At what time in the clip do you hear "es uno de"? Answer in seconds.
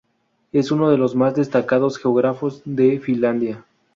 0.51-0.97